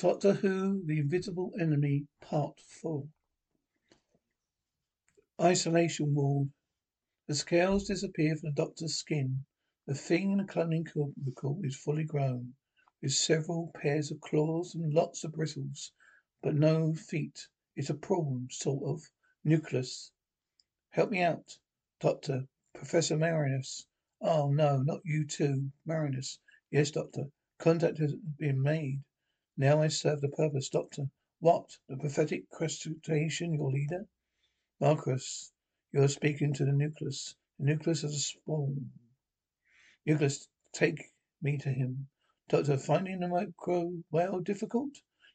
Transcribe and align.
Doctor 0.00 0.32
Who 0.32 0.80
The 0.86 1.00
Invisible 1.00 1.52
Enemy 1.60 2.06
Part 2.20 2.60
4 2.60 3.04
Isolation 5.42 6.14
Ward. 6.14 6.50
The 7.26 7.34
scales 7.34 7.88
disappear 7.88 8.36
from 8.36 8.50
the 8.50 8.54
doctor's 8.54 8.94
skin. 8.94 9.44
The 9.88 9.94
thing 9.94 10.30
in 10.30 10.38
the 10.38 10.44
cloning 10.44 10.88
cubicle 10.88 11.58
is 11.64 11.74
fully 11.74 12.04
grown, 12.04 12.54
with 13.02 13.10
several 13.10 13.72
pairs 13.74 14.12
of 14.12 14.20
claws 14.20 14.76
and 14.76 14.94
lots 14.94 15.24
of 15.24 15.32
bristles, 15.32 15.90
but 16.44 16.54
no 16.54 16.94
feet. 16.94 17.48
It's 17.74 17.90
a 17.90 17.94
prawn, 17.94 18.46
sort 18.52 18.84
of. 18.84 19.02
Nucleus. 19.42 20.12
Help 20.90 21.10
me 21.10 21.22
out, 21.22 21.58
Doctor. 21.98 22.46
Professor 22.72 23.16
Marius. 23.16 23.84
Oh, 24.20 24.52
no, 24.52 24.80
not 24.80 25.00
you 25.04 25.26
too. 25.26 25.72
Marius. 25.84 26.38
Yes, 26.70 26.92
Doctor. 26.92 27.24
Contact 27.58 27.98
has 27.98 28.14
been 28.38 28.62
made. 28.62 29.02
Now 29.60 29.82
I 29.82 29.88
serve 29.88 30.20
the 30.20 30.28
purpose, 30.28 30.68
Doctor. 30.68 31.10
What? 31.40 31.78
The 31.88 31.96
prophetic 31.96 32.48
crustacean, 32.48 33.54
your 33.54 33.72
leader? 33.72 34.06
Marcus, 34.80 35.52
you 35.90 36.00
are 36.00 36.06
speaking 36.06 36.54
to 36.54 36.64
the 36.64 36.70
nucleus. 36.70 37.34
The 37.58 37.64
nucleus 37.64 38.04
of 38.04 38.10
a 38.10 38.14
spawn. 38.14 38.92
Nucleus, 40.06 40.46
take 40.72 41.10
me 41.42 41.58
to 41.58 41.70
him. 41.70 42.06
Doctor, 42.48 42.78
finding 42.78 43.18
the 43.18 43.26
micro 43.26 43.94
well 44.12 44.38
difficult? 44.38 44.92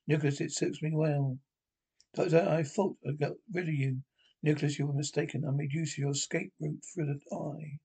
Nucleus, 0.07 0.39
it 0.39 0.53
suits 0.53 0.81
me 0.81 0.91
well. 0.93 1.37
Doctor, 2.13 2.47
I 2.47 2.63
thought 2.63 2.95
I 3.05 3.11
got 3.11 3.33
rid 3.51 3.67
of 3.67 3.73
you. 3.73 4.03
Nucleus, 4.41 4.79
you 4.79 4.87
were 4.87 4.93
mistaken. 4.93 5.43
I 5.45 5.51
made 5.51 5.73
use 5.73 5.95
of 5.95 5.97
your 5.97 6.11
escape 6.11 6.53
route 6.61 6.81
through 6.93 7.07
the 7.07 7.35
eye. 7.35 7.77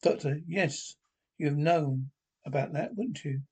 Doctor, 0.00 0.42
yes, 0.46 0.94
you 1.38 1.48
have 1.48 1.58
known 1.58 2.12
about 2.46 2.72
that, 2.74 2.94
wouldn't 2.94 3.24
you? 3.24 3.42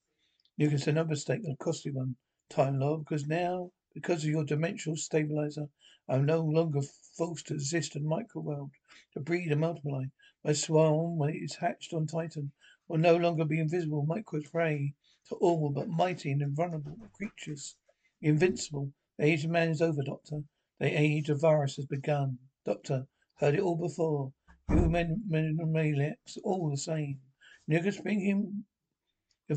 Nucleus, 0.61 0.87
another 0.89 1.09
mistake, 1.09 1.41
a 1.51 1.57
costly 1.57 1.91
one. 1.91 2.17
Time 2.51 2.79
Lord, 2.79 3.07
because 3.07 3.27
now, 3.27 3.71
because 3.95 4.25
of 4.25 4.29
your 4.29 4.45
dimensional 4.45 4.95
stabilizer, 4.95 5.71
I 6.07 6.17
am 6.17 6.27
no 6.27 6.43
longer 6.43 6.83
forced 7.17 7.47
to 7.47 7.55
exist 7.55 7.97
in 7.97 8.05
microworld, 8.05 8.73
to 9.15 9.21
breed 9.21 9.53
and 9.53 9.63
multiply. 9.63 10.05
My 10.45 10.53
swarm, 10.53 11.17
when 11.17 11.31
it 11.31 11.39
is 11.39 11.57
hatched 11.57 11.95
on 11.95 12.07
Titan, 12.07 12.53
will 12.89 12.99
no 12.99 13.17
longer 13.17 13.47
be 13.47 13.59
invisible 13.59 14.05
micro 14.05 14.43
prey 14.53 14.93
to 15.31 15.37
all 15.37 15.71
but 15.71 15.89
mighty 15.89 16.31
and 16.31 16.43
invulnerable 16.43 16.99
creatures. 17.17 17.77
Invincible. 18.21 18.93
The 19.17 19.25
age 19.25 19.47
of 19.47 19.51
man 19.53 19.71
is 19.71 19.81
over, 19.81 20.03
Doctor. 20.03 20.43
The 20.79 20.89
age 20.89 21.31
of 21.31 21.41
virus 21.41 21.77
has 21.77 21.87
begun. 21.87 22.39
Doctor, 22.67 23.07
heard 23.37 23.55
it 23.55 23.63
all 23.63 23.77
before. 23.77 24.35
You 24.69 24.91
men, 24.91 25.23
men 25.27 25.57
and 25.59 25.73
maniacs, 25.73 26.37
all 26.45 26.69
the 26.69 26.77
same. 26.77 27.21
Nucleus, 27.67 27.99
bring 28.03 28.21
him 28.21 28.67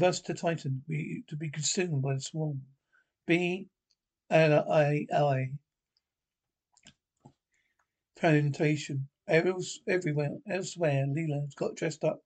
us 0.01 0.21
to 0.21 0.33
Titan, 0.33 0.83
we 0.87 1.23
to 1.27 1.35
be 1.35 1.49
consumed 1.51 2.01
by 2.01 2.15
the 2.15 2.21
swarm. 2.21 2.61
B 3.27 3.67
L 4.31 4.71
I 4.71 5.05
I 5.13 5.51
Presentation. 8.15 9.07
Everywhere 9.27 10.37
elsewhere, 10.49 11.05
Leela 11.05 11.53
got 11.55 11.75
dressed 11.75 12.03
up 12.03 12.23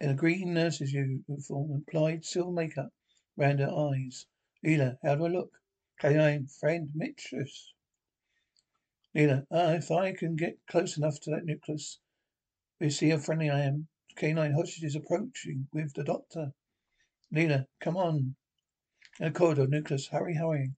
in 0.00 0.10
a 0.10 0.14
green 0.14 0.54
nurse's 0.54 0.92
uniform 0.92 1.70
and 1.70 1.84
applied 1.86 2.24
silver 2.24 2.50
makeup 2.50 2.90
round 3.36 3.60
her 3.60 3.70
eyes. 3.70 4.26
Leela, 4.64 4.96
how 5.04 5.16
do 5.16 5.26
I 5.26 5.28
look? 5.28 5.50
K9, 6.02 6.50
friend, 6.58 6.88
mistress. 6.94 7.72
Leela, 9.14 9.46
ah, 9.52 9.72
if 9.72 9.90
I 9.90 10.12
can 10.12 10.34
get 10.34 10.58
close 10.68 10.96
enough 10.96 11.20
to 11.20 11.30
that 11.30 11.44
nucleus, 11.44 12.00
we 12.80 12.90
see 12.90 13.10
how 13.10 13.18
friendly 13.18 13.50
I 13.50 13.60
am. 13.60 13.86
K9 14.16 14.54
Hostage 14.54 14.84
is 14.84 14.94
approaching 14.94 15.68
with 15.72 15.94
the 15.94 16.04
doctor. 16.04 16.52
Leela, 17.32 17.66
come 17.80 17.96
on. 17.96 18.36
In 19.18 19.26
the 19.26 19.30
corridor, 19.30 19.66
Nucleus, 19.66 20.06
hurry, 20.06 20.34
hurry. 20.34 20.74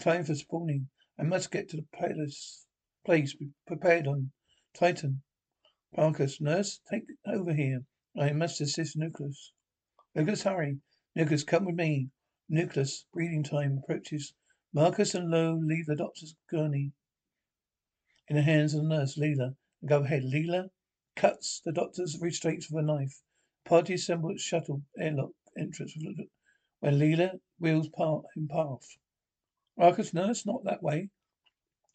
Time 0.00 0.24
for 0.24 0.34
spawning. 0.34 0.88
I 1.18 1.24
must 1.24 1.50
get 1.50 1.68
to 1.70 1.76
the 1.76 1.86
palace 1.92 2.66
place 3.04 3.36
prepared 3.66 4.06
on 4.06 4.32
Titan. 4.74 5.22
Marcus, 5.96 6.40
nurse, 6.40 6.80
take 6.90 7.04
over 7.26 7.54
here. 7.54 7.84
I 8.16 8.32
must 8.32 8.60
assist 8.60 8.96
Nucleus. 8.96 9.52
Nucleus, 10.14 10.42
hurry. 10.42 10.80
Nucleus, 11.14 11.44
come 11.44 11.64
with 11.64 11.76
me. 11.76 12.10
Nucleus, 12.48 13.04
breathing 13.12 13.42
time 13.42 13.78
approaches. 13.82 14.34
Marcus 14.72 15.14
and 15.14 15.30
Lowe 15.30 15.54
leave 15.54 15.86
the 15.86 15.96
doctor's 15.96 16.36
gurney 16.50 16.92
in 18.28 18.34
the 18.34 18.42
hands 18.42 18.74
of 18.74 18.82
the 18.82 18.88
nurse, 18.88 19.16
Leela, 19.16 19.54
go 19.84 20.02
ahead. 20.02 20.24
Leela 20.24 20.68
cuts 21.16 21.62
the 21.64 21.72
doctor's 21.72 22.20
restraints 22.20 22.70
with 22.70 22.84
a 22.84 22.86
knife. 22.86 23.22
Party 23.64 23.94
assemble 23.94 24.30
at 24.30 24.38
shuttle 24.38 24.82
airlock 24.98 25.32
entrance 25.58 25.96
when 26.80 26.98
Leela 26.98 27.40
wheels 27.58 27.88
him 28.36 28.48
past. 28.48 28.98
Marcus, 29.78 30.12
nurse, 30.12 30.44
not 30.46 30.62
that 30.64 30.82
way. 30.82 31.08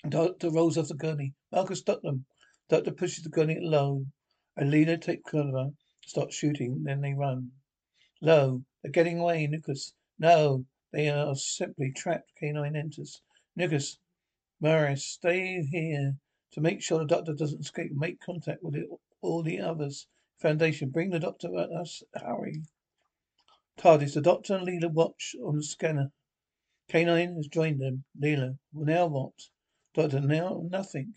Doctor 0.09 0.49
rolls 0.49 0.77
off 0.77 0.87
the 0.87 0.95
gurney. 0.95 1.33
Marcus, 1.51 1.79
stop 1.79 2.01
them. 2.01 2.25
Doctor 2.67 2.91
pushes 2.91 3.23
the 3.23 3.29
gurney 3.29 3.57
at 3.57 3.63
Lowe, 3.63 4.07
and 4.57 4.73
Leela 4.73 4.99
takes 4.99 5.29
cover, 5.29 5.71
starts 6.05 6.35
shooting, 6.35 6.83
then 6.83 7.01
they 7.01 7.13
run. 7.13 7.51
Lowe. 8.21 8.63
they're 8.81 8.91
getting 8.91 9.19
away, 9.19 9.45
Nucleus. 9.45 9.93
No, 10.17 10.65
they 10.91 11.09
are 11.09 11.35
simply 11.35 11.91
trapped. 11.91 12.31
K9 12.41 12.75
enters. 12.75 13.21
Nucleus, 13.55 13.99
Marius, 14.59 15.05
stay 15.05 15.61
here 15.63 16.17
to 16.53 16.61
make 16.61 16.81
sure 16.81 16.99
the 16.99 17.05
doctor 17.05 17.33
doesn't 17.33 17.61
escape. 17.61 17.91
Make 17.93 18.19
contact 18.19 18.63
with 18.63 18.75
it, 18.75 18.89
all 19.21 19.43
the 19.43 19.59
others. 19.59 20.07
Foundation, 20.39 20.89
bring 20.89 21.11
the 21.11 21.19
doctor 21.19 21.47
uh, 21.49 21.59
uh, 21.59 21.63
at 21.63 21.71
us. 21.71 22.03
Hurry. 22.15 22.63
TARDIS, 23.77 24.15
the 24.15 24.21
doctor 24.21 24.55
and 24.55 24.67
Leela 24.67 24.91
watch 24.91 25.35
on 25.43 25.55
the 25.55 25.63
scanner. 25.63 26.11
K9 26.89 27.35
has 27.35 27.47
joined 27.47 27.79
them. 27.79 28.03
Leela, 28.19 28.57
well, 28.73 28.85
now 28.85 29.05
what? 29.07 29.33
Doctor, 29.93 30.19
now 30.19 30.63
nothing. 30.69 31.13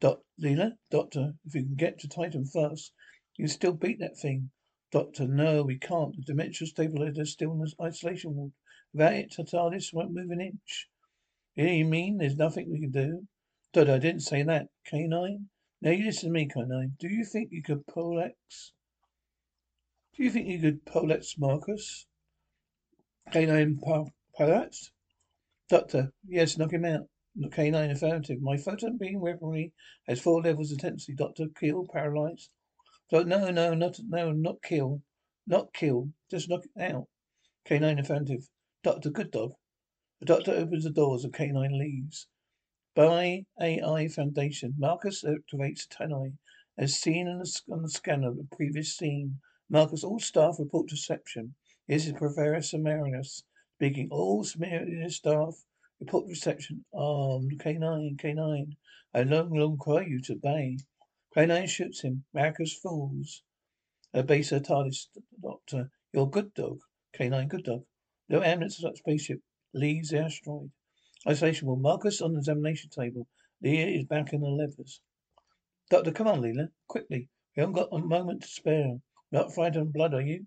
Doc, 0.00 0.22
Leela, 0.40 0.78
Doctor, 0.90 1.34
if 1.44 1.54
you 1.54 1.64
can 1.64 1.74
get 1.74 1.98
to 1.98 2.08
Titan 2.08 2.44
first, 2.46 2.92
you 3.36 3.44
can 3.44 3.52
still 3.52 3.72
beat 3.72 3.98
that 3.98 4.16
thing. 4.16 4.50
Doctor, 4.90 5.26
no, 5.26 5.64
we 5.64 5.76
can't. 5.76 6.16
The 6.16 6.22
dimensional 6.22 6.68
stabilizer 6.68 7.22
is 7.22 7.32
still 7.32 7.52
in 7.52 7.58
the 7.58 7.74
isolation 7.82 8.34
ward. 8.34 8.52
Without 8.92 9.12
it, 9.12 9.34
the 9.36 9.44
TARDIS 9.44 9.92
won't 9.92 10.14
move 10.14 10.30
an 10.30 10.40
inch. 10.40 10.88
You 11.56 11.84
mean 11.84 12.18
there's 12.18 12.36
nothing 12.36 12.70
we 12.70 12.80
can 12.80 12.92
do? 12.92 13.26
Doctor, 13.72 13.94
I 13.94 13.98
didn't 13.98 14.22
say 14.22 14.44
that. 14.44 14.68
K9? 14.90 15.46
Now 15.80 15.92
you 15.92 16.04
listen 16.04 16.28
to 16.28 16.32
me, 16.32 16.48
K9. 16.48 16.98
Do 16.98 17.08
you 17.08 17.24
think 17.24 17.50
you 17.52 17.62
could 17.62 17.86
Polex? 17.86 18.72
Do 20.16 20.24
you 20.24 20.30
think 20.30 20.48
you 20.48 20.60
could 20.60 20.84
Polex 20.84 21.38
Marcus? 21.38 22.06
K9 23.32 23.78
Polex? 24.36 24.90
Doctor, 25.68 26.12
yes, 26.26 26.58
knock 26.58 26.72
him 26.72 26.84
out. 26.84 27.08
K9 27.38 27.92
affirmative. 27.92 28.42
My 28.42 28.56
photon 28.56 28.98
beam 28.98 29.20
weaponry 29.20 29.72
has 30.08 30.20
four 30.20 30.42
levels 30.42 30.72
of 30.72 30.78
intensity. 30.78 31.14
Doctor, 31.14 31.46
kill, 31.60 31.86
paralyze. 31.86 32.50
So, 33.10 33.22
no, 33.22 33.50
no, 33.50 33.74
not, 33.74 34.00
no, 34.08 34.32
not 34.32 34.60
kill. 34.62 35.02
Not 35.46 35.72
kill. 35.72 36.10
Just 36.28 36.48
knock 36.48 36.64
it 36.64 36.92
out. 36.92 37.06
K9 37.68 38.00
affirmative. 38.00 38.48
Doctor, 38.82 39.10
good 39.10 39.30
dog. 39.30 39.52
The 40.18 40.26
doctor 40.26 40.52
opens 40.52 40.82
the 40.82 40.90
doors 40.90 41.22
and 41.22 41.32
K9 41.32 41.78
leaves. 41.78 42.26
By 42.98 43.46
AI 43.60 44.08
Foundation, 44.08 44.74
Marcus 44.76 45.22
activates 45.22 45.86
Tannoy 45.86 46.32
as 46.76 46.96
seen 46.96 47.28
on 47.28 47.38
the, 47.38 47.60
on 47.70 47.82
the 47.82 47.88
scanner 47.88 48.30
of 48.30 48.38
the 48.38 48.48
previous 48.56 48.96
scene. 48.96 49.38
Marcus, 49.70 50.02
all 50.02 50.18
staff 50.18 50.56
report 50.58 50.88
to 50.88 50.94
reception. 50.94 51.54
This 51.86 52.08
is 52.08 52.14
Professor 52.14 52.76
Marius 52.76 53.44
speaking. 53.76 54.08
All 54.10 54.44
Marius 54.56 55.14
staff 55.14 55.64
report 56.00 56.24
to 56.24 56.30
reception. 56.30 56.84
Um, 56.92 57.48
K9, 57.58 58.16
K9. 58.16 58.74
I 59.14 59.22
long, 59.22 59.56
long 59.56 59.78
cry 59.78 60.04
you 60.04 60.20
to 60.22 60.34
bay. 60.34 60.78
K9 61.36 61.68
shoots 61.68 62.00
him. 62.00 62.24
Marcus 62.34 62.74
falls. 62.74 63.44
A 64.12 64.24
base 64.24 64.50
TARDIS 64.50 65.06
doctor. 65.40 65.92
You're 66.12 66.28
good 66.28 66.52
dog. 66.52 66.80
K9, 67.16 67.48
good 67.48 67.62
dog. 67.62 67.84
No 68.28 68.42
ambulance 68.42 68.82
of 68.82 68.90
that 68.90 68.98
spaceship 68.98 69.38
leaves 69.72 70.08
the 70.08 70.18
asteroid. 70.18 70.72
Isolation 71.26 71.66
ward. 71.66 71.80
Marcus 71.80 72.20
on 72.20 72.32
the 72.32 72.38
examination 72.38 72.90
table. 72.90 73.26
Leela 73.64 73.98
is 73.98 74.04
back 74.04 74.32
in 74.32 74.40
the 74.40 74.48
levers. 74.48 75.00
Doctor, 75.90 76.12
come 76.12 76.28
on, 76.28 76.40
Leela. 76.40 76.68
Quickly. 76.86 77.28
We 77.56 77.60
haven't 77.60 77.74
got 77.74 77.88
a 77.92 77.98
moment 77.98 78.42
to 78.42 78.48
spare. 78.48 78.98
Not 79.32 79.52
frightened 79.52 79.88
of 79.88 79.92
blood, 79.92 80.14
are 80.14 80.20
you? 80.20 80.46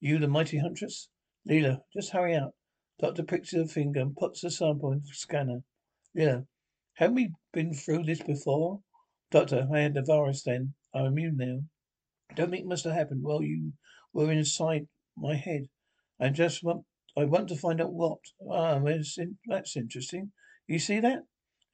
You, 0.00 0.18
the 0.18 0.28
mighty 0.28 0.58
huntress? 0.58 1.08
Leela, 1.48 1.82
just 1.92 2.12
hurry 2.12 2.34
out. 2.34 2.54
Doctor 2.98 3.22
picks 3.22 3.52
her 3.52 3.66
finger 3.66 4.00
and 4.00 4.16
puts 4.16 4.40
the 4.40 4.50
sample 4.50 4.92
in 4.92 5.00
the 5.00 5.12
scanner. 5.12 5.62
Leela, 6.16 6.46
haven't 6.94 7.14
we 7.14 7.34
been 7.52 7.74
through 7.74 8.04
this 8.04 8.22
before? 8.22 8.80
Doctor, 9.30 9.68
I 9.72 9.80
had 9.80 9.94
the 9.94 10.02
virus 10.02 10.42
then. 10.42 10.74
I'm 10.94 11.06
immune 11.06 11.36
now. 11.36 11.60
Don't 12.34 12.50
think 12.50 12.62
it 12.62 12.68
must 12.68 12.84
have 12.84 12.94
happened 12.94 13.22
while 13.22 13.42
you 13.42 13.72
were 14.12 14.32
inside 14.32 14.88
my 15.16 15.36
head. 15.36 15.68
I 16.18 16.30
just 16.30 16.62
want, 16.62 16.84
I 17.20 17.24
want 17.24 17.48
to 17.48 17.56
find 17.56 17.82
out 17.82 17.92
what. 17.92 18.20
Ah, 18.50 18.80
that's 19.46 19.76
interesting. 19.76 20.32
You 20.66 20.78
see 20.78 21.00
that? 21.00 21.24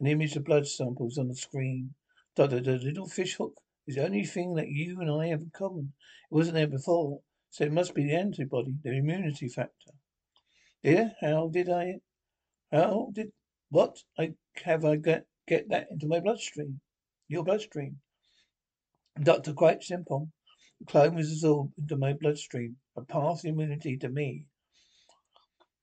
An 0.00 0.06
image 0.08 0.34
of 0.34 0.44
blood 0.44 0.66
samples 0.66 1.18
on 1.18 1.28
the 1.28 1.36
screen. 1.36 1.94
Doctor, 2.34 2.60
the 2.60 2.78
little 2.78 3.06
fish 3.06 3.36
hook 3.36 3.60
is 3.86 3.94
the 3.94 4.04
only 4.04 4.24
thing 4.24 4.54
that 4.54 4.68
you 4.68 5.00
and 5.00 5.08
I 5.08 5.28
have 5.28 5.40
in 5.40 5.52
common. 5.54 5.92
It 6.30 6.34
wasn't 6.34 6.56
there 6.56 6.66
before, 6.66 7.20
so 7.50 7.64
it 7.64 7.72
must 7.72 7.94
be 7.94 8.04
the 8.04 8.16
antibody, 8.16 8.74
the 8.82 8.96
immunity 8.96 9.48
factor. 9.48 9.92
Yeah, 10.82 11.10
how 11.20 11.48
did 11.48 11.68
I, 11.68 12.00
how 12.72 13.10
did, 13.12 13.30
what 13.70 13.98
I 14.18 14.34
have 14.64 14.84
I 14.84 14.96
get, 14.96 15.26
get 15.46 15.68
that 15.68 15.88
into 15.92 16.08
my 16.08 16.18
bloodstream? 16.18 16.80
Your 17.28 17.44
bloodstream. 17.44 18.00
Doctor, 19.22 19.52
quite 19.52 19.84
simple. 19.84 20.28
The 20.80 20.86
clone 20.86 21.14
was 21.14 21.30
absorbed 21.30 21.78
into 21.78 21.96
my 21.96 22.12
bloodstream 22.12 22.76
passed 23.04 23.42
the 23.42 23.50
immunity 23.50 23.96
to 23.98 24.08
me. 24.08 24.46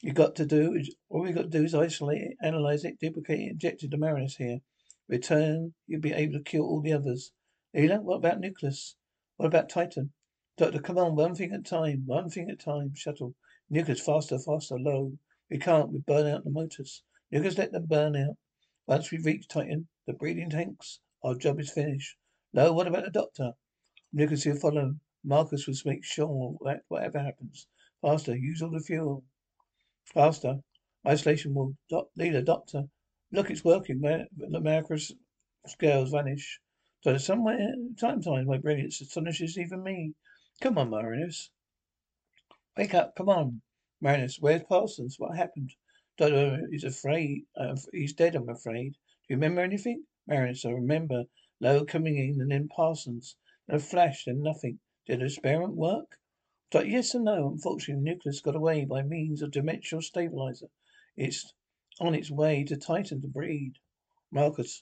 You 0.02 0.14
got 0.14 0.36
to 0.36 0.46
do 0.46 0.74
is 0.74 0.96
all 1.10 1.22
we 1.22 1.32
got 1.32 1.44
to 1.44 1.58
do 1.58 1.64
is 1.64 1.74
isolate 1.74 2.22
it, 2.22 2.38
analyze 2.42 2.84
it, 2.84 3.00
duplicate 3.00 3.40
it, 3.40 3.52
inject 3.52 3.84
it 3.84 3.92
to 3.92 3.98
Marius 3.98 4.36
here. 4.36 4.60
Return, 5.08 5.74
you'll 5.88 6.02
be 6.02 6.14
able 6.14 6.34
to 6.34 6.44
kill 6.44 6.64
all 6.64 6.82
the 6.82 6.94
others. 6.94 7.32
Leela, 7.76 8.02
what 8.02 8.18
about 8.18 8.40
Nucleus? 8.40 8.96
What 9.38 9.48
about 9.48 9.70
Titan? 9.70 10.12
Doctor, 10.58 10.80
come 10.80 10.98
on, 10.98 11.16
one 11.16 11.36
thing 11.36 11.52
at 11.52 11.62
a 11.62 11.64
time, 11.64 12.04
one 12.06 12.30
thing 12.30 12.50
at 12.50 12.56
a 12.56 12.58
time. 12.58 12.94
Shuttle. 12.96 13.36
Nucleus, 13.70 14.02
faster, 14.02 14.38
faster, 14.38 14.78
Lowe. 14.78 15.18
We 15.50 15.58
can't, 15.58 15.92
we 15.92 16.00
burn 16.00 16.28
out 16.28 16.44
the 16.44 16.52
motors. 16.52 17.04
Nucleus, 17.32 17.58
let 17.58 17.72
them 17.72 17.86
burn 17.86 18.16
out. 18.16 18.38
Once 18.88 19.12
we 19.12 19.18
reach 19.18 19.48
Titan, 19.48 19.88
the 20.06 20.14
breeding 20.14 20.50
tanks, 20.50 21.00
our 21.24 21.36
job 21.36 21.60
is 21.60 21.72
finished. 21.72 22.16
Lowe, 22.54 22.74
what 22.74 22.88
about 22.88 23.06
the 23.06 23.12
doctor? 23.12 23.54
Nucleus, 24.12 24.46
you'll 24.46 24.58
follow. 24.58 24.96
Marcus 25.24 25.66
will 25.66 25.76
make 25.86 26.04
sure 26.04 26.58
that 26.66 26.84
whatever 26.90 27.20
happens. 27.20 27.68
Faster, 28.02 28.36
use 28.36 28.62
all 28.62 28.70
the 28.70 28.80
fuel. 28.80 29.24
Faster. 30.06 30.60
Isolation 31.08 31.54
wall. 31.54 31.76
Doc, 31.90 32.10
leader, 32.16 32.42
doctor. 32.42 32.84
Look, 33.32 33.50
it's 33.50 33.64
working. 33.64 34.02
The 34.02 34.60
Marcus 34.60 35.12
scales 35.68 36.12
vanish. 36.12 36.60
So 37.02 37.18
somewhere, 37.18 37.74
sometimes 37.98 38.48
my 38.48 38.58
brilliance 38.58 39.02
astonishes 39.02 39.58
even 39.58 39.84
me. 39.84 40.14
Come 40.62 40.78
on, 40.78 40.90
Marius. 40.90 41.50
Wake 42.78 42.94
up, 42.94 43.16
come 43.16 43.30
on. 43.30 43.62
Marius, 44.02 44.38
where's 44.40 44.64
Parsons? 44.64 45.16
What 45.20 45.36
happened? 45.36 45.74
Doctor, 46.18 46.68
he's 46.72 46.84
afraid. 46.84 47.46
Uh, 47.58 47.76
he's 47.92 48.14
dead, 48.14 48.36
I'm 48.36 48.50
afraid. 48.50 48.94
Do 48.94 48.98
you 49.30 49.36
remember 49.36 49.62
anything? 49.62 50.06
Marius, 50.28 50.66
I 50.66 50.72
remember. 50.72 51.24
Lowe 51.60 51.86
coming 51.86 52.18
in 52.18 52.40
and 52.42 52.52
then 52.52 52.68
Parsons. 52.68 53.36
A 53.70 53.80
flash, 53.80 54.26
then 54.26 54.42
nothing. 54.42 54.80
Did 55.08 55.20
the 55.20 55.26
experiment 55.26 55.76
work? 55.76 56.18
Doctor, 56.74 56.90
yes 56.90 57.14
and 57.14 57.26
no. 57.26 57.50
Unfortunately, 57.50 58.04
the 58.04 58.10
nucleus 58.10 58.42
got 58.42 58.56
away 58.56 58.84
by 58.84 59.04
means 59.04 59.44
of 59.44 59.52
dimensional 59.52 60.02
stabilizer. 60.02 60.70
It's 61.16 61.54
on 62.00 62.16
its 62.16 62.32
way 62.32 62.64
to 62.64 62.76
Titan 62.76 63.22
to 63.22 63.28
breed. 63.28 63.74
Marcus, 64.32 64.82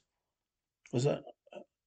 was 0.93 1.03
that 1.03 1.23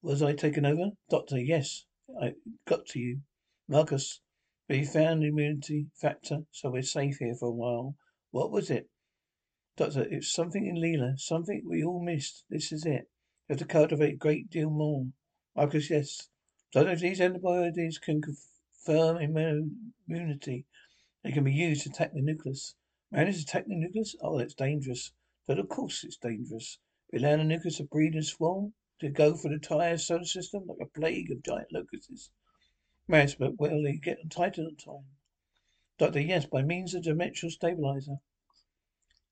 was 0.03 0.21
I 0.21 0.33
taken 0.33 0.63
over? 0.63 0.91
Doctor, 1.09 1.39
yes. 1.39 1.85
I 2.21 2.33
got 2.67 2.85
to 2.89 2.99
you. 2.99 3.21
Marcus, 3.67 4.21
we 4.69 4.85
found 4.85 5.23
the 5.23 5.29
immunity 5.29 5.87
factor, 5.99 6.41
so 6.51 6.69
we're 6.69 6.83
safe 6.83 7.17
here 7.17 7.33
for 7.33 7.49
a 7.49 7.51
while. 7.51 7.95
What 8.29 8.51
was 8.51 8.69
it? 8.69 8.87
Doctor, 9.75 10.05
it's 10.07 10.31
something 10.31 10.67
in 10.67 10.75
Leela, 10.75 11.17
something 11.19 11.63
we 11.67 11.83
all 11.83 11.99
missed. 11.99 12.43
This 12.47 12.71
is 12.71 12.85
it. 12.85 13.09
We 13.49 13.53
have 13.53 13.57
to 13.57 13.65
cultivate 13.65 14.13
a 14.13 14.17
great 14.17 14.51
deal 14.51 14.69
more. 14.69 15.07
Marcus, 15.55 15.89
yes. 15.89 16.29
Doctor, 16.71 16.91
if 16.91 16.99
these 16.99 17.19
antibodies 17.19 17.97
can 17.97 18.21
confirm 18.85 19.17
immunity, 20.07 20.65
they 21.23 21.31
can 21.31 21.43
be 21.43 21.51
used 21.51 21.83
to 21.83 21.89
attack 21.89 22.13
the 22.13 22.21
nucleus. 22.21 22.75
Man 23.11 23.27
is 23.27 23.41
attacking 23.41 23.79
the 23.79 23.87
nucleus? 23.87 24.15
Oh, 24.21 24.37
that's 24.37 24.53
dangerous. 24.53 25.11
But 25.47 25.57
of 25.57 25.69
course 25.69 26.03
it's 26.03 26.17
dangerous. 26.17 26.77
We 27.11 27.19
allow 27.19 27.37
the 27.37 27.43
nucleus 27.43 27.77
to 27.77 27.85
breed 27.85 28.13
and 28.13 28.25
swarm, 28.25 28.73
to 28.99 29.09
go 29.09 29.35
for 29.35 29.49
the 29.49 29.55
entire 29.55 29.97
solar 29.97 30.23
system 30.23 30.65
like 30.67 30.77
a 30.81 30.99
plague 30.99 31.31
of 31.31 31.43
giant 31.43 31.71
locusts. 31.71 32.29
Marius, 33.07 33.35
but 33.35 33.59
will 33.59 33.81
they 33.83 33.93
get 33.93 34.29
Titan 34.29 34.65
on 34.65 34.75
time? 34.75 35.05
Doctor, 35.97 36.19
yes, 36.19 36.45
by 36.45 36.61
means 36.61 36.93
of 36.93 37.03
dimensional 37.03 37.51
stabilizer. 37.51 38.17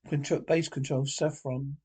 Control, 0.08 0.42
base 0.42 0.70
control, 0.70 1.06
Safran. 1.06 1.76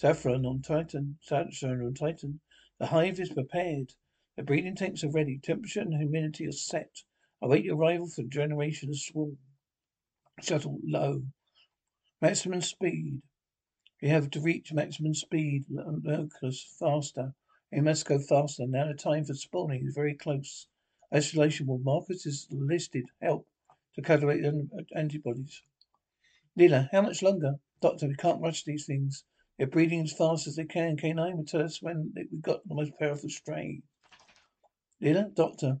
Safran 0.00 0.46
on 0.46 0.62
Titan. 0.62 1.18
Safran 1.28 1.84
on 1.84 1.94
Titan. 1.94 2.40
The 2.78 2.86
hive 2.86 3.20
is 3.20 3.30
prepared. 3.30 3.92
The 4.36 4.42
breeding 4.42 4.76
tanks 4.76 5.04
are 5.04 5.10
ready. 5.10 5.38
Temperature 5.38 5.80
and 5.80 5.94
humidity 5.94 6.46
are 6.46 6.52
set. 6.52 7.02
Await 7.42 7.64
your 7.64 7.76
arrival 7.76 8.06
for 8.06 8.22
generation 8.22 8.92
swarm. 8.92 9.38
Shuttle 10.42 10.78
low. 10.84 11.22
Maximum 12.20 12.60
speed. 12.60 13.22
We 14.02 14.08
have 14.08 14.30
to 14.30 14.40
reach 14.40 14.72
maximum 14.72 15.14
speed. 15.14 15.64
Locus 15.70 16.32
um, 16.42 16.88
uh, 16.88 17.00
faster. 17.00 17.34
We 17.72 17.80
must 17.80 18.06
go 18.06 18.18
faster. 18.18 18.66
Now 18.66 18.88
the 18.88 18.94
time 18.94 19.24
for 19.24 19.34
spawning 19.34 19.86
is 19.86 19.94
very 19.94 20.14
close. 20.14 20.66
Isolation 21.14 21.66
ward. 21.66 21.84
Marcus 21.84 22.26
is 22.26 22.46
listed. 22.50 23.06
Help 23.22 23.46
to 23.94 24.02
cultivate 24.02 24.44
uh, 24.44 24.52
antibodies. 24.94 25.62
Leela, 26.58 26.88
how 26.92 27.00
much 27.00 27.22
longer? 27.22 27.54
Doctor, 27.80 28.06
we 28.06 28.16
can't 28.16 28.42
rush 28.42 28.64
these 28.64 28.84
things. 28.84 29.24
They're 29.56 29.66
breeding 29.66 30.02
as 30.02 30.12
fast 30.12 30.46
as 30.46 30.56
they 30.56 30.64
can. 30.64 30.96
K9 30.96 31.36
will 31.36 31.44
tell 31.44 31.62
us 31.62 31.80
when 31.80 32.12
we've 32.14 32.42
got 32.42 32.66
the 32.68 32.74
most 32.74 32.98
powerful 32.98 33.30
strain. 33.30 33.82
Leela, 35.02 35.34
doctor? 35.34 35.80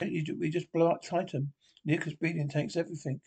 We 0.00 0.50
just 0.50 0.72
blow 0.72 0.90
up 0.90 1.02
Titan. 1.02 1.52
Nucleus 1.84 2.16
breathing 2.16 2.48
takes 2.48 2.76
everything. 2.76 3.20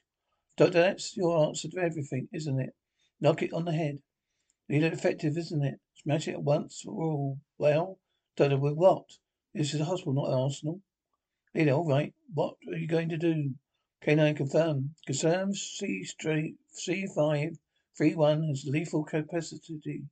Doctor, 0.58 0.82
that's 0.82 1.16
your 1.16 1.46
answer 1.46 1.68
to 1.70 1.80
everything, 1.80 2.28
isn't 2.34 2.60
it? 2.60 2.76
Knock 3.20 3.42
it 3.42 3.54
on 3.54 3.66
the 3.66 3.74
head. 3.74 4.00
Need 4.70 4.84
it 4.84 4.94
effective, 4.94 5.38
isn't 5.38 5.64
it? 5.64 5.80
Smash 5.96 6.28
it 6.28 6.34
at 6.34 6.44
once 6.44 6.82
for 6.82 6.92
all. 6.94 7.40
Well, 7.58 8.00
Doctor, 8.36 8.58
with 8.58 8.74
what? 8.74 9.06
This 9.54 9.74
is 9.74 9.82
a 9.82 9.86
hospital, 9.86 10.14
not 10.14 10.30
an 10.30 10.40
arsenal. 10.40 10.82
Leader, 11.54 11.74
all 11.74 11.88
right. 11.88 12.14
What 12.34 12.56
are 12.68 12.78
you 12.78 12.88
going 12.88 13.10
to 13.10 13.18
do? 13.18 13.54
K9 14.04 14.36
confirm. 14.36 14.96
Confirm 15.06 15.54
C 15.54 16.04
straight 16.04 16.56
C5 16.76 17.58
31 17.98 18.48
has 18.48 18.66
lethal 18.66 19.04
capacity. 19.04 20.04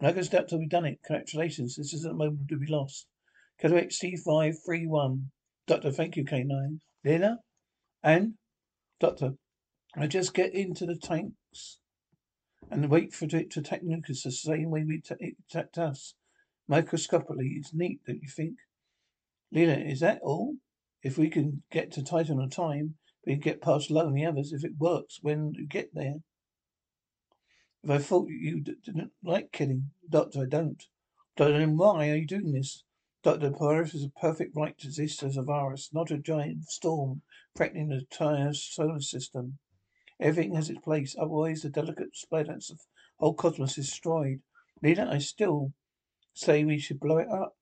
Marcus 0.00 0.28
Doctor, 0.28 0.56
we've 0.56 0.68
done 0.68 0.86
it. 0.86 1.00
Congratulations. 1.04 1.74
This 1.76 1.92
isn't 1.92 2.12
a 2.12 2.14
moment 2.14 2.48
to 2.48 2.56
be 2.56 2.68
lost. 2.68 3.08
Cataract 3.58 3.92
C5 3.92 4.56
31. 4.64 5.30
Doctor, 5.70 5.92
thank 5.92 6.16
you, 6.16 6.24
K9. 6.24 6.80
Leela? 7.06 7.36
And? 8.02 8.34
Doctor, 8.98 9.34
I 9.96 10.08
just 10.08 10.34
get 10.34 10.52
into 10.52 10.84
the 10.84 10.96
tanks 10.96 11.78
and 12.68 12.90
wait 12.90 13.14
for 13.14 13.26
it 13.26 13.52
to 13.52 13.60
attack 13.60 13.84
Nucleus 13.84 14.24
the 14.24 14.32
same 14.32 14.70
way 14.70 14.82
we 14.82 15.00
it 15.20 15.36
attacked 15.48 15.78
us. 15.78 16.14
Microscopically, 16.66 17.52
it's 17.56 17.72
neat, 17.72 18.00
don't 18.04 18.20
you 18.20 18.28
think? 18.28 18.56
Leela, 19.54 19.88
is 19.88 20.00
that 20.00 20.18
all? 20.22 20.56
If 21.04 21.16
we 21.16 21.30
can 21.30 21.62
get 21.70 21.92
to 21.92 22.02
Titan 22.02 22.40
on 22.40 22.50
time, 22.50 22.96
we 23.24 23.34
can 23.34 23.40
get 23.40 23.62
past 23.62 23.92
Lowe 23.92 24.08
and 24.08 24.16
the 24.16 24.26
others 24.26 24.52
if 24.52 24.64
it 24.64 24.72
works 24.76 25.20
when 25.22 25.52
we 25.56 25.66
get 25.66 25.94
there. 25.94 26.16
If 27.84 27.90
I 27.90 27.98
thought 27.98 28.26
you 28.28 28.60
didn't 28.60 29.12
like 29.22 29.52
killing, 29.52 29.92
Doctor, 30.08 30.40
I 30.40 30.46
don't. 30.46 30.82
Doctor, 31.36 31.60
then 31.60 31.76
why 31.76 32.10
are 32.10 32.16
you 32.16 32.26
doing 32.26 32.50
this? 32.50 32.82
Dr. 33.22 33.50
Polaris 33.50 33.92
has 33.92 34.04
a 34.04 34.20
perfect 34.20 34.56
right 34.56 34.78
to 34.78 34.86
exist 34.86 35.22
as 35.22 35.36
a 35.36 35.42
virus, 35.42 35.90
not 35.92 36.10
a 36.10 36.16
giant 36.16 36.64
storm 36.70 37.20
threatening 37.54 37.88
the 37.88 37.98
entire 37.98 38.54
solar 38.54 39.00
system. 39.00 39.58
Everything 40.18 40.54
has 40.54 40.70
its 40.70 40.80
place, 40.80 41.14
otherwise 41.18 41.62
the 41.62 41.68
delicate 41.68 42.16
balance 42.30 42.70
of 42.70 42.80
whole 43.18 43.34
cosmos 43.34 43.76
is 43.76 43.88
destroyed. 43.88 44.40
Leader, 44.82 45.06
I 45.10 45.18
still 45.18 45.72
say 46.32 46.64
we 46.64 46.78
should 46.78 47.00
blow 47.00 47.18
it 47.18 47.28
up. 47.28 47.56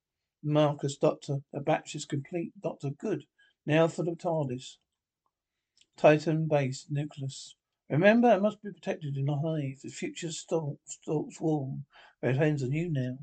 Marcus, 0.45 0.97
Doctor, 0.97 1.39
the 1.53 1.61
batch 1.61 1.97
is 1.97 2.05
complete. 2.05 2.53
Doctor, 2.63 2.91
good. 2.91 3.25
Now 3.67 3.89
for 3.89 4.05
the 4.05 4.15
TARDIS. 4.15 4.77
Titan 5.97 6.47
base, 6.47 6.87
nucleus. 6.89 7.57
Remember, 7.91 8.29
I 8.29 8.39
must 8.39 8.63
be 8.63 8.71
protected 8.71 9.17
in 9.17 9.25
the 9.25 9.37
hive. 9.37 9.81
The 9.83 9.89
future 9.89 10.31
stalks, 10.31 10.99
stalks 11.03 11.41
warm. 11.41 11.85
It 12.23 12.35
depends 12.35 12.63
on 12.63 12.73
you 12.73 12.89
now. 12.91 13.19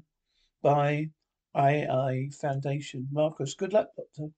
Bye. 0.62 1.12
II 1.58 2.30
Foundation. 2.32 3.08
Marcus, 3.12 3.54
good 3.56 3.74
luck, 3.74 3.88
Doctor. 3.96 4.32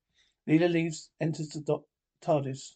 Leela 0.48 0.72
leaves, 0.72 1.10
enters 1.20 1.50
the 1.50 1.62
doc- 1.62 1.86
TARDIS. 2.22 2.76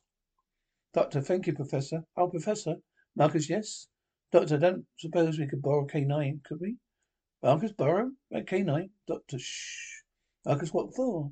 Doctor, 0.94 1.22
thank 1.22 1.48
you, 1.48 1.54
Professor. 1.54 2.04
Oh, 2.18 2.28
Professor. 2.28 2.76
Marcus, 3.16 3.50
yes? 3.50 3.88
Doctor, 4.32 4.56
I 4.56 4.60
don't 4.60 4.86
suppose 4.98 5.38
we 5.38 5.48
could 5.48 5.62
borrow 5.62 5.86
K9, 5.86 6.44
could 6.44 6.60
we? 6.60 6.78
Marcus, 7.44 7.72
borrow? 7.72 8.12
Right, 8.32 8.46
K9. 8.46 8.90
Doctor, 9.08 9.40
shh. 9.40 10.02
Marcus, 10.46 10.74
what 10.74 10.96
for? 10.96 11.32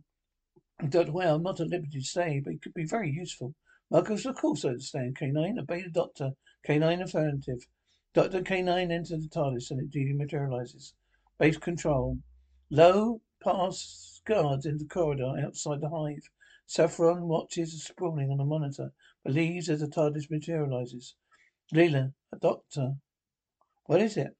Doctor, 0.88 1.12
well, 1.12 1.36
I'm 1.36 1.44
not 1.44 1.60
at 1.60 1.68
liberty 1.68 2.00
to 2.00 2.06
say, 2.06 2.42
but 2.44 2.54
it 2.54 2.62
could 2.62 2.74
be 2.74 2.86
very 2.86 3.10
useful. 3.12 3.54
Marcus, 3.92 4.25
of 4.25 4.36
course 4.36 4.63
I 4.63 4.70
understand. 4.70 5.18
K9, 5.18 5.60
obey 5.60 5.82
the 5.82 5.89
doctor. 5.89 6.32
K9 6.68 7.04
affirmative. 7.04 7.66
Doctor 8.13 8.42
K9 8.42 8.92
enters 8.92 9.10
the 9.10 9.30
TARDIS 9.30 9.72
and 9.72 9.82
it 9.82 9.92
dematerializes. 9.92 10.94
Base 11.38 11.58
control. 11.58 12.18
Lowe 12.72 13.22
past 13.44 14.22
guards 14.26 14.66
in 14.68 14.78
the 14.78 14.86
corridor 14.86 15.34
outside 15.44 15.82
the 15.82 15.90
hive. 15.90 16.30
Safran 16.68 17.22
watches 17.22 17.84
sprawling 17.84 18.30
on 18.30 18.40
a 18.40 18.46
monitor, 18.46 18.94
believes 19.26 19.70
as 19.70 19.80
the 19.80 19.88
TARDIS 19.88 20.30
materializes. 20.30 21.16
Leela, 21.74 22.14
a 22.32 22.38
doctor. 22.38 22.94
What 23.86 24.02
is 24.02 24.18
it? 24.18 24.36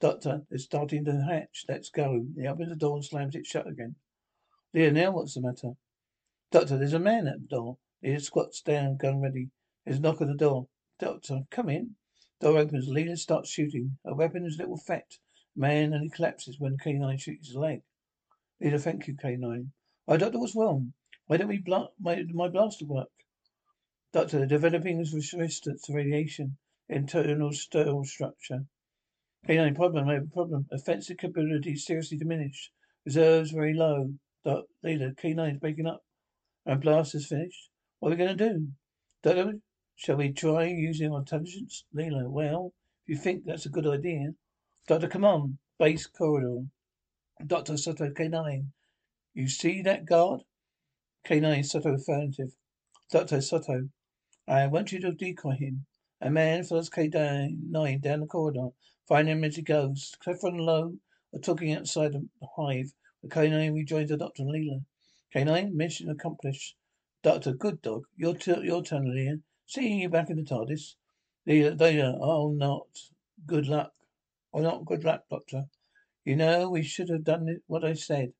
Doctor, 0.00 0.46
they're 0.48 0.58
starting 0.58 1.04
to 1.04 1.20
hatch. 1.28 1.66
Let's 1.68 1.90
go. 1.90 2.24
He 2.36 2.46
opens 2.46 2.70
the 2.70 2.76
door 2.76 2.96
and 2.96 3.04
slams 3.04 3.34
it 3.34 3.44
shut 3.44 3.66
again. 3.66 3.96
Now 4.72 5.10
what's 5.10 5.34
the 5.34 5.42
matter? 5.42 5.72
Doctor, 6.50 6.78
there's 6.78 6.94
a 6.94 6.98
man 6.98 7.26
at 7.26 7.40
the 7.40 7.48
door. 7.48 7.76
Leela 8.02 8.22
squats 8.22 8.62
down, 8.62 8.96
gun 8.96 9.20
ready. 9.20 9.50
There's 9.84 9.98
a 9.98 10.00
knock 10.00 10.22
at 10.22 10.28
the 10.28 10.34
door. 10.34 10.68
Doctor, 10.98 11.40
come 11.50 11.68
in. 11.68 11.96
Door 12.40 12.58
opens. 12.58 12.88
Leela 12.88 13.18
starts 13.18 13.50
shooting. 13.50 13.98
Her 14.06 14.14
weapon 14.14 14.46
is 14.46 14.54
a 14.54 14.62
little 14.62 14.76
effect. 14.76 15.18
Man 15.58 15.92
and 15.92 16.04
he 16.04 16.08
collapses 16.08 16.60
when 16.60 16.76
K9 16.76 17.20
shoots 17.20 17.48
his 17.48 17.56
leg. 17.56 17.82
Leader, 18.60 18.78
thank 18.78 19.08
you, 19.08 19.16
K9. 19.16 19.70
Oh, 20.06 20.16
Doctor, 20.16 20.38
what's 20.38 20.54
wrong? 20.54 20.94
Why 21.26 21.36
don't 21.36 21.48
we 21.48 21.58
bla- 21.58 21.90
my, 22.00 22.22
my 22.32 22.48
blaster 22.48 22.86
work? 22.86 23.08
Doctor, 24.12 24.46
developing 24.46 24.98
resistance 24.98 25.82
to 25.82 25.92
radiation. 25.92 26.58
Internal 26.88 27.52
sterile 27.52 28.04
structure. 28.04 28.66
K9, 29.48 29.74
problem, 29.74 30.08
a 30.08 30.20
problem. 30.32 30.66
Offensive 30.70 31.16
capability 31.16 31.74
seriously 31.74 32.18
diminished. 32.18 32.70
Reserves 33.04 33.50
very 33.50 33.74
low. 33.74 34.14
Doc, 34.44 34.66
leader, 34.84 35.10
K9 35.10 35.54
is 35.54 35.58
breaking 35.58 35.88
up. 35.88 36.04
And 36.66 36.80
blaster's 36.80 37.26
finished. 37.26 37.68
What 37.98 38.10
are 38.10 38.16
we 38.16 38.16
going 38.16 38.38
to 38.38 38.48
do? 38.48 38.68
Doctor, 39.24 39.54
shall 39.96 40.16
we 40.18 40.32
try 40.32 40.66
using 40.66 41.10
our 41.10 41.18
intelligence? 41.18 41.84
Leela, 41.92 42.30
well, 42.30 42.72
if 43.06 43.08
you 43.08 43.16
think 43.16 43.44
that's 43.44 43.66
a 43.66 43.70
good 43.70 43.88
idea. 43.88 44.34
Doctor, 44.88 45.06
come 45.06 45.26
on. 45.26 45.58
Base 45.78 46.06
corridor. 46.06 46.64
Doctor 47.46 47.76
Soto 47.76 48.08
K9. 48.08 48.68
You 49.34 49.46
see 49.46 49.82
that 49.82 50.06
guard? 50.06 50.40
K9 51.26 51.66
Soto 51.66 51.92
affirmative. 51.92 52.56
Doctor 53.10 53.42
Soto. 53.42 53.90
I 54.48 54.66
want 54.66 54.90
you 54.90 54.98
to 55.00 55.12
decoy 55.12 55.56
him. 55.56 55.84
A 56.22 56.30
man 56.30 56.64
follows 56.64 56.88
K9 56.88 58.00
down 58.00 58.20
the 58.20 58.26
corridor. 58.26 58.68
Find 59.06 59.28
him 59.28 59.44
as 59.44 59.56
he 59.56 59.62
goes. 59.62 60.16
Cleffer 60.24 60.48
and 60.48 60.62
Low 60.62 60.94
are 61.34 61.38
talking 61.38 61.74
outside 61.74 62.12
the 62.12 62.26
hive. 62.56 62.94
The 63.22 63.28
K9 63.28 63.74
rejoins 63.74 64.08
the 64.08 64.16
doctor 64.16 64.42
and 64.44 64.52
Leela. 64.52 64.84
K9, 65.34 65.74
mission 65.74 66.08
accomplished. 66.08 66.76
Doctor, 67.22 67.52
good 67.52 67.82
dog. 67.82 68.04
Your, 68.16 68.34
t- 68.34 68.64
your 68.64 68.82
turn, 68.82 69.04
Leela. 69.04 69.42
Seeing 69.66 69.98
you 69.98 70.08
back 70.08 70.30
in 70.30 70.36
the 70.36 70.44
TARDIS. 70.44 70.94
Leela, 71.46 71.76
Leela, 71.76 72.16
oh, 72.22 72.52
not. 72.52 72.86
Good 73.46 73.66
luck. 73.66 73.92
Oh, 74.52 74.60
not 74.60 74.84
good 74.84 75.04
luck, 75.04 75.24
Doctor. 75.30 75.66
You 76.24 76.36
know, 76.36 76.70
we 76.70 76.82
should 76.82 77.08
have 77.08 77.24
done 77.24 77.60
what 77.66 77.84
I 77.84 77.94
said. 77.94 78.32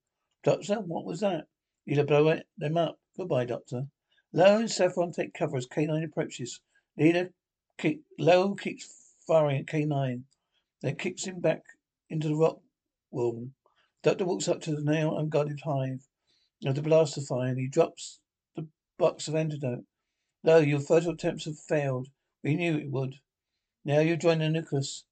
Doctor, 0.43 0.81
what 0.81 1.05
was 1.05 1.21
that? 1.21 1.47
You'll 1.85 2.05
blow 2.05 2.29
it, 2.29 2.47
them 2.57 2.77
up. 2.77 2.99
Goodbye, 3.17 3.47
Doctor. 3.47 3.89
Lowe 4.33 4.59
and 4.59 4.69
Safran 4.69 5.15
take 5.15 5.35
cover 5.35 5.57
as 5.57 5.67
K9 5.67 6.05
approaches. 6.05 6.61
Leader 6.97 7.33
kick, 7.79 8.01
Lowe 8.19 8.55
keeps 8.55 9.15
firing 9.27 9.61
at 9.61 9.67
K9, 9.67 10.23
then 10.83 10.97
kicks 10.97 11.25
him 11.25 11.41
back 11.41 11.63
into 12.11 12.29
the 12.29 12.37
rock 12.37 12.61
wall. 13.11 13.49
Doctor 14.03 14.25
walks 14.25 14.49
up 14.49 14.61
to 14.63 14.75
the 14.75 14.83
now 14.83 15.17
unguarded 15.17 15.61
hive 15.65 16.07
of 16.65 16.75
the 16.75 16.83
blaster 16.83 17.21
fire 17.21 17.49
and 17.49 17.59
he 17.59 17.69
drops 17.69 18.21
the 18.55 18.67
box 18.99 19.29
of 19.29 19.35
antidote. 19.35 19.85
Lowe, 20.45 20.59
your 20.59 20.81
first 20.81 21.09
attempts 21.09 21.47
have 21.47 21.59
failed. 21.59 22.09
We 22.43 22.55
knew 22.55 22.77
it 22.77 22.91
would. 22.91 23.17
Now 23.85 24.01
you 24.01 24.17
join 24.17 24.41
the 24.41 24.49
nucleus. 24.49 25.05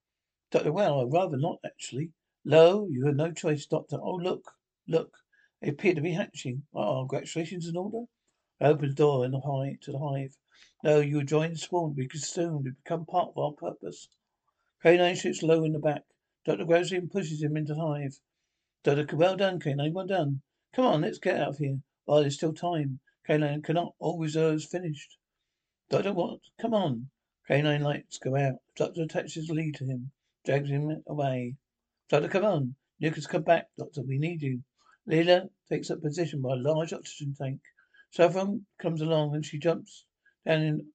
Doctor, 0.52 0.70
well, 0.70 1.00
I'd 1.00 1.12
rather 1.12 1.36
not, 1.36 1.58
actually. 1.64 2.12
Lowe, 2.44 2.86
you 2.88 3.04
had 3.04 3.16
no 3.16 3.32
choice, 3.32 3.66
Doctor. 3.66 3.98
Oh, 4.00 4.14
look, 4.14 4.52
look. 4.86 5.18
They 5.60 5.70
appear 5.70 5.92
to 5.92 6.00
be 6.00 6.12
hatching. 6.12 6.68
Oh, 6.72 7.00
congratulations 7.00 7.66
in 7.66 7.76
order. 7.76 8.04
I 8.60 8.66
opened 8.66 8.92
the 8.92 8.94
door 8.94 9.24
in 9.24 9.32
the 9.32 9.40
hive 9.40 9.80
to 9.80 9.90
the 9.90 9.98
hive. 9.98 10.38
No, 10.84 11.00
you 11.00 11.16
would 11.16 11.26
join 11.26 11.54
the 11.54 11.58
swarm, 11.58 11.94
be 11.94 12.06
consumed, 12.06 12.66
to 12.66 12.70
become 12.70 13.06
part 13.06 13.30
of 13.30 13.38
our 13.38 13.50
purpose. 13.50 14.08
K9 14.84 15.16
shoots 15.16 15.42
Lowe 15.42 15.64
in 15.64 15.72
the 15.72 15.80
back. 15.80 16.04
Him 16.44 16.60
and 16.60 17.10
pushes 17.10 17.42
him 17.42 17.56
into 17.56 17.74
the 17.74 17.80
hive. 17.80 18.20
Doctor, 18.84 19.16
well 19.16 19.36
done, 19.36 19.58
K9, 19.58 19.92
well 19.92 20.06
done. 20.06 20.42
Come 20.72 20.86
on, 20.86 21.00
let's 21.00 21.18
get 21.18 21.40
out 21.40 21.48
of 21.48 21.58
here. 21.58 21.80
While 22.04 22.20
there's 22.20 22.36
still 22.36 22.54
time. 22.54 23.00
K9 23.28 23.64
cannot, 23.64 23.96
all 23.98 24.20
reserves 24.20 24.64
finished. 24.64 25.18
Doctor, 25.90 26.12
what? 26.12 26.38
Come 26.60 26.72
on. 26.72 27.10
K9 27.50 27.80
lights 27.80 28.18
go 28.18 28.36
out. 28.36 28.60
Doctor 28.76 29.02
attaches 29.02 29.48
the 29.48 29.54
lead 29.54 29.74
to 29.74 29.84
him 29.84 30.12
drags 30.46 30.70
him 30.70 31.02
away. 31.08 31.56
Doctor, 32.08 32.28
come 32.28 32.44
on. 32.44 32.74
Lucas, 33.00 33.26
come 33.26 33.42
back. 33.42 33.66
Doctor, 33.76 34.02
we 34.02 34.18
need 34.18 34.40
you. 34.40 34.62
Leela 35.10 35.48
takes 35.68 35.90
up 35.90 36.00
position 36.00 36.40
by 36.40 36.52
a 36.52 36.56
large 36.56 36.92
oxygen 36.92 37.34
tank. 37.38 37.60
Safran 38.16 38.62
comes 38.80 39.02
along 39.02 39.34
and 39.34 39.44
she 39.44 39.58
jumps 39.58 40.04
down 40.46 40.62
in, 40.62 40.86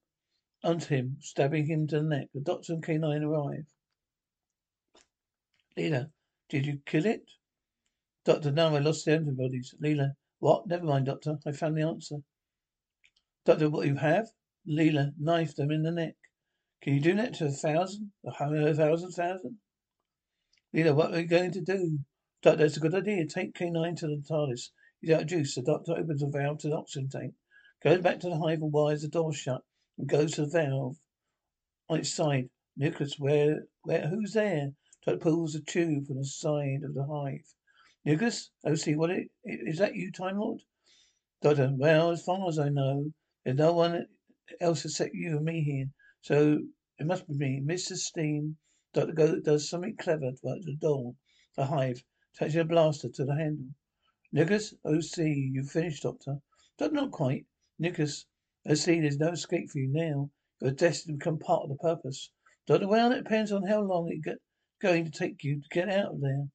onto 0.64 0.88
him, 0.88 1.18
stabbing 1.20 1.68
him 1.68 1.88
to 1.88 1.98
the 1.98 2.04
neck. 2.04 2.28
The 2.34 2.42
doctor 2.42 2.74
and 2.74 2.84
K9 2.84 3.24
arrive. 3.24 3.66
Leela, 5.78 6.10
did 6.50 6.66
you 6.66 6.80
kill 6.86 7.06
it? 7.06 7.24
Doctor, 8.26 8.52
no, 8.52 8.76
I 8.76 8.80
lost 8.80 9.06
the 9.06 9.14
antibodies. 9.14 9.76
Leela, 9.84 10.12
what? 10.40 10.68
Never 10.68 10.86
mind, 10.86 11.06
Doctor. 11.06 11.38
I 11.46 11.52
found 11.52 11.78
the 11.78 11.84
answer. 11.84 12.18
Doctor, 13.46 13.70
what 13.70 13.88
you 13.88 13.96
have? 13.96 14.28
Leela, 14.68 15.12
knifed 15.20 15.58
them 15.58 15.72
in 15.72 15.84
the 15.84 15.92
neck. 15.92 16.16
Can 16.82 16.96
you 16.96 17.00
do 17.00 17.16
that 17.16 17.36
to 17.36 17.46
a 17.46 17.52
thousand? 17.52 18.12
A 18.26 18.32
hundred 18.32 18.76
thousand 18.76 19.12
thousand? 19.12 19.58
Leela, 20.76 20.96
what 20.96 21.12
are 21.12 21.18
we 21.18 21.24
going 21.24 21.52
to 21.52 21.62
do? 21.62 22.00
Doctor, 22.42 22.66
it's 22.66 22.78
a 22.78 22.80
good 22.80 22.96
idea. 22.96 23.28
Take 23.28 23.54
K9 23.54 23.98
to 23.98 24.08
the 24.08 24.24
TARDIS. 24.28 24.72
He's 25.00 25.12
out 25.12 25.22
of 25.22 25.28
juice. 25.28 25.54
The 25.54 25.62
doctor 25.62 25.94
opens 25.94 26.24
a 26.24 26.28
valve 26.28 26.58
to 26.60 26.70
the 26.70 26.78
oxygen 26.78 27.10
tank, 27.10 27.36
goes 27.84 28.02
back 28.02 28.20
to 28.22 28.30
the 28.30 28.40
hive 28.40 28.64
and 28.64 28.74
wires 28.74 29.04
the 29.04 29.10
door 29.10 29.32
shut, 29.32 29.62
and 30.00 30.10
goes 30.10 30.32
to 30.34 30.42
the 30.42 30.48
valve 30.48 30.98
on 31.88 32.00
its 32.00 32.14
side. 32.14 32.50
Nucleus, 32.78 33.20
where, 33.20 33.68
where, 33.84 34.08
who's 34.08 34.34
there? 34.34 34.72
Doctor 35.06 35.20
pulls 35.20 35.54
the 35.54 35.62
tube 35.62 36.08
from 36.08 36.18
the 36.18 36.26
side 36.26 36.84
of 36.84 36.96
the 36.96 37.06
hive. 37.06 37.46
Nucleus, 38.06 38.50
oh, 38.66 38.74
see, 38.74 38.96
what 38.96 39.12
it, 39.12 39.28
is 39.44 39.78
that 39.78 39.96
you, 39.96 40.12
Time 40.12 40.40
Lord? 40.40 40.62
Doctor, 41.44 41.70
well, 41.74 42.10
as 42.10 42.24
far 42.24 42.48
as 42.48 42.58
I 42.58 42.70
know, 42.70 43.12
there's 43.46 43.58
no 43.58 43.74
one 43.74 44.08
else 44.60 44.86
except 44.86 45.14
you 45.14 45.38
and 45.38 45.46
me 45.46 45.62
here, 45.62 45.86
so 46.22 46.60
it 47.00 47.06
must 47.08 47.28
be 47.28 47.34
me. 47.34 47.62
Mr. 47.64 47.96
Steam, 47.98 48.58
Doctor 48.94 49.14
go, 49.14 49.40
does 49.40 49.70
something 49.70 49.96
clever 49.98 50.32
to 50.32 50.60
the 50.64 50.78
door, 50.80 51.16
the 51.56 51.66
hive, 51.66 52.04
touches 52.38 52.56
a 52.56 52.64
blaster 52.64 53.10
to 53.10 53.26
the 53.26 53.36
handle. 53.36 53.70
Nucleus, 54.32 54.74
OC, 54.86 55.18
you've 55.18 55.72
finished, 55.72 56.04
Doctor. 56.04 56.38
Doctor, 56.78 56.96
not 56.96 57.12
quite. 57.12 57.46
Nucleus, 57.80 58.26
OC, 58.70 58.86
there's 58.86 59.18
no 59.18 59.30
escape 59.30 59.70
for 59.70 59.80
you 59.80 59.88
now. 59.88 60.30
You're 60.62 60.72
destined 60.72 61.20
to 61.20 61.24
become 61.24 61.40
part 61.40 61.64
of 61.64 61.70
the 61.70 61.76
purpose. 61.78 62.32
Doctor, 62.68 62.88
well, 62.88 63.12
it 63.12 63.24
depends 63.24 63.52
on 63.52 63.68
how 63.68 63.82
long 63.82 64.10
it's 64.10 64.40
going 64.80 65.06
to 65.06 65.12
take 65.12 65.44
you 65.44 65.62
to 65.62 65.68
get 65.70 65.90
out 65.90 66.14
of 66.14 66.22
there. 66.22 66.48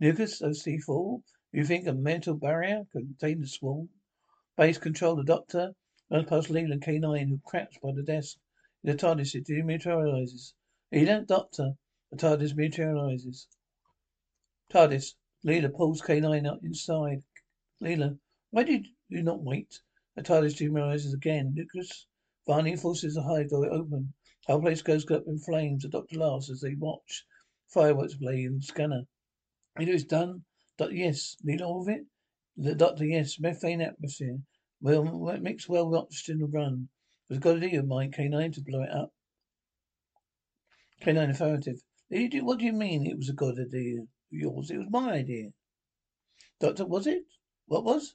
Nucleus, 0.00 0.42
OC, 0.42 0.80
fool, 0.84 1.22
you 1.52 1.64
think 1.64 1.86
a 1.86 1.92
mental 1.92 2.34
barrier 2.34 2.82
can 2.90 3.06
contain 3.06 3.40
the 3.40 3.46
swarm? 3.46 3.88
Base 4.56 4.78
control, 4.78 5.14
the 5.14 5.22
Doctor, 5.22 5.74
runs 6.10 6.28
past 6.28 6.50
Leland 6.50 6.82
K9, 6.82 7.28
who 7.28 7.40
crouched 7.44 7.80
by 7.80 7.92
the 7.94 8.02
desk. 8.02 8.36
The 8.86 8.94
TARDIS, 8.94 9.34
it 9.34 9.46
dematerializes. 9.46 10.52
Leland, 10.92 11.26
Doctor, 11.26 11.78
the 12.10 12.18
TARDIS 12.18 12.54
materializes. 12.54 13.48
TARDIS, 14.70 15.14
Leela 15.42 15.74
pulls 15.74 16.02
K9 16.02 16.46
up 16.46 16.62
inside. 16.62 17.22
Leela, 17.82 18.18
why 18.50 18.62
did 18.62 18.88
you 19.08 19.22
not 19.22 19.42
wait? 19.42 19.80
The 20.16 20.22
TARDIS 20.22 20.56
dematerializes 20.56 21.14
again. 21.14 21.54
Nucleus 21.54 22.06
finally 22.46 22.76
forces 22.76 23.14
the 23.14 23.22
hive 23.22 23.48
door 23.48 23.72
open. 23.72 24.12
Whole 24.46 24.60
place 24.60 24.82
goes 24.82 25.10
up 25.10 25.26
in 25.26 25.38
flames. 25.38 25.84
The 25.84 25.88
doctor 25.88 26.18
laughs 26.18 26.50
as 26.50 26.60
they 26.60 26.74
watch 26.74 27.24
fireworks 27.68 28.16
play 28.16 28.44
in 28.44 28.56
the 28.56 28.62
scanner. 28.62 29.06
Leela 29.78 29.94
is 29.94 30.04
done. 30.04 30.44
Doctor, 30.76 30.94
yes. 30.94 31.38
Leela, 31.42 31.62
all 31.62 31.80
of 31.80 31.88
it? 31.88 32.04
The 32.58 32.74
doctor, 32.74 33.06
yes. 33.06 33.40
Methane 33.40 33.80
atmosphere. 33.80 34.40
Well, 34.82 35.04
mixed 35.40 35.70
well 35.70 35.88
watched 35.88 36.28
in 36.28 36.40
the 36.40 36.46
run. 36.46 36.90
It 37.28 37.34
was 37.34 37.38
a 37.38 37.40
good 37.40 37.62
idea 37.62 37.80
of 37.80 37.86
mine, 37.86 38.12
K9, 38.12 38.52
to 38.54 38.60
blow 38.60 38.82
it 38.82 38.90
up. 38.90 39.10
K9 41.02 41.30
affirmative. 41.30 41.82
What 42.10 42.58
do 42.58 42.64
you 42.64 42.72
mean 42.72 43.06
it 43.06 43.16
was 43.16 43.30
a 43.30 43.32
good 43.32 43.58
idea? 43.58 44.00
of 44.02 44.08
yours. 44.30 44.70
It 44.70 44.78
was 44.78 44.88
my 44.90 45.12
idea. 45.12 45.50
Doctor, 46.60 46.84
was 46.86 47.06
it? 47.06 47.22
What 47.66 47.84
was? 47.84 48.14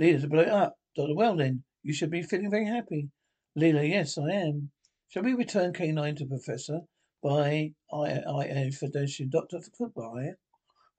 Leela, 0.00 0.20
to 0.20 0.28
blow 0.28 0.40
it 0.40 0.48
up. 0.48 0.76
Doctor, 0.96 1.14
well 1.14 1.36
then, 1.36 1.64
you 1.82 1.92
should 1.92 2.10
be 2.10 2.22
feeling 2.22 2.50
very 2.50 2.66
happy. 2.66 3.10
Leela, 3.58 3.86
yes, 3.88 4.16
I 4.18 4.30
am. 4.30 4.70
Shall 5.08 5.22
we 5.22 5.34
return 5.34 5.72
K9 5.72 6.16
to 6.16 6.26
Professor? 6.26 6.80
By 7.22 7.72
IA 7.92 8.70
Federation. 8.72 9.28
Doctor, 9.28 9.60
goodbye. 9.78 10.32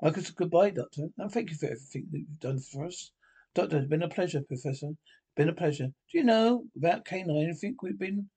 Michael, 0.02 0.24
goodbye, 0.36 0.70
Doctor. 0.70 1.08
And 1.18 1.32
thank 1.32 1.50
you 1.50 1.58
for 1.58 1.66
everything 1.66 2.08
that 2.12 2.20
you've 2.20 2.40
done 2.40 2.60
for 2.60 2.86
us. 2.86 3.12
Doctor, 3.56 3.78
it's 3.78 3.88
been 3.88 4.04
a 4.04 4.10
pleasure, 4.10 4.42
Professor. 4.42 4.92
Been 5.38 5.50
a 5.50 5.54
pleasure. 5.54 5.90
Do 6.12 6.18
you 6.18 6.24
know 6.24 6.64
about 6.76 7.06
K9? 7.06 7.48
I 7.48 7.54
think 7.54 7.84
we've 7.84 8.00
been 8.00 8.28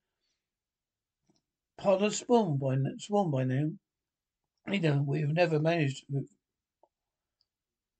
part 1.79 2.03
of 2.03 2.13
swarm 2.13 2.59
by, 2.59 2.77
swarm 2.99 3.31
by 3.31 3.43
now. 3.43 3.71
You 4.71 4.79
know, 4.81 5.03
we've 5.07 5.27
never 5.27 5.59
managed 5.59 6.05
with, 6.11 6.29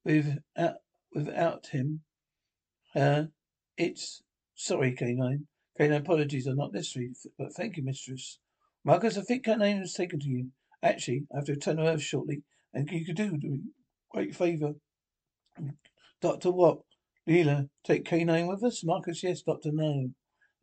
without, 0.06 0.76
without 1.16 1.66
him. 1.66 2.02
Uh, 2.96 3.24
it's 3.76 4.22
sorry, 4.54 4.96
K9. 4.96 5.46
K9 5.80 5.98
apologies 5.98 6.48
are 6.48 6.56
not 6.56 6.72
necessary, 6.72 7.12
but 7.40 7.54
thank 7.54 7.78
you, 7.78 7.84
mistress. 7.84 8.38
Marcus, 8.86 9.18
I 9.18 9.22
think 9.22 9.46
K9 9.46 9.80
has 9.80 9.94
taken 9.94 10.20
to 10.20 10.30
you. 10.30 10.52
Actually, 10.84 11.24
I 11.34 11.38
have 11.38 11.46
to 11.46 11.54
return 11.54 11.78
to 11.78 11.88
Earth 11.88 12.04
shortly, 12.04 12.44
and 12.72 12.88
you 12.92 13.04
could 13.04 13.16
do 13.16 13.32
me 13.32 13.62
a 14.14 14.16
great 14.16 14.36
favour. 14.36 14.74
Doctor, 16.22 16.52
what? 16.52 16.82
Leela, 17.28 17.70
take 17.84 18.06
K9 18.06 18.48
with 18.48 18.64
us? 18.64 18.84
Marcus, 18.84 19.24
yes. 19.24 19.42
Doctor, 19.42 19.72
no. 19.72 20.10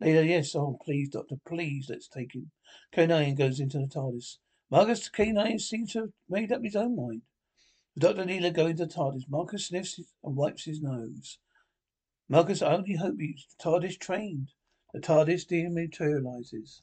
Leela, 0.02 0.26
yes. 0.26 0.54
Oh, 0.54 0.78
please, 0.84 1.08
Doctor, 1.10 1.36
please, 1.46 1.86
let's 1.88 2.08
take 2.08 2.34
him. 2.34 2.50
K9 2.94 3.36
goes 3.36 3.60
into 3.60 3.78
the 3.78 3.86
TARDIS. 3.86 4.38
Marcus 4.70 5.08
K9 5.08 5.60
seems 5.60 5.92
to 5.92 6.00
have 6.00 6.10
made 6.28 6.52
up 6.52 6.62
his 6.62 6.76
own 6.76 6.96
mind. 6.96 7.22
Dr. 7.98 8.24
Leela 8.24 8.52
go 8.52 8.66
into 8.66 8.86
the 8.86 8.92
TARDIS. 8.92 9.24
Marcus 9.28 9.68
sniffs 9.68 10.00
and 10.22 10.36
wipes 10.36 10.64
his 10.64 10.80
nose. 10.80 11.38
Marcus, 12.28 12.62
I 12.62 12.74
only 12.74 12.94
hope 12.94 13.16
he's 13.18 13.46
TARDIS 13.60 13.98
trained. 13.98 14.52
The 14.92 15.00
TARDIS 15.00 15.46
dematerializes. 15.46 16.82